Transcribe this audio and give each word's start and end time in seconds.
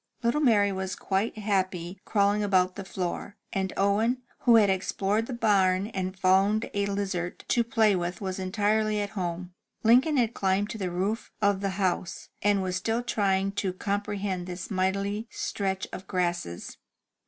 Little 0.23 0.41
Mary 0.41 0.71
was 0.71 0.95
quite 0.95 1.37
happy 1.37 1.99
crawling 2.05 2.41
about 2.41 2.75
the 2.75 2.83
floor, 2.83 3.37
and 3.53 3.71
Owen, 3.77 4.23
who 4.39 4.55
had 4.55 4.67
explored 4.67 5.27
the 5.27 5.33
barn 5.33 5.85
and 5.93 6.17
found 6.17 6.71
a 6.73 6.87
lizard 6.87 7.45
to 7.49 7.63
play 7.63 7.95
with, 7.95 8.19
was 8.19 8.39
entirely 8.39 8.99
at 8.99 9.11
home. 9.11 9.53
Lincoln 9.83 10.17
had 10.17 10.33
climbed 10.33 10.71
to 10.71 10.79
the 10.79 10.89
roof 10.89 11.29
of 11.39 11.61
the 11.61 11.77
house, 11.77 12.29
and 12.41 12.63
was 12.63 12.77
still 12.77 13.03
trying 13.03 13.51
to 13.51 13.73
com 13.73 14.01
prehend 14.01 14.47
this 14.47 14.71
mighty 14.71 15.27
stretch 15.29 15.87
of 15.93 16.07
grasses. 16.07 16.77